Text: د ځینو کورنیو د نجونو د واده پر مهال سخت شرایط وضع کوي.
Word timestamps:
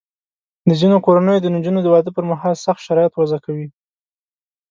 د 0.67 0.69
ځینو 0.81 0.97
کورنیو 1.05 1.43
د 1.43 1.47
نجونو 1.55 1.79
د 1.83 1.87
واده 1.93 2.11
پر 2.15 2.23
مهال 2.31 2.55
سخت 2.65 2.81
شرایط 2.87 3.13
وضع 3.15 3.39
کوي. 3.45 3.67